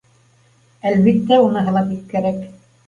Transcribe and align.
Әлбиттә, 0.93 1.41
уныһы 1.49 1.77
ла 1.79 1.87
бик 1.93 2.05
кәрәк 2.17 2.45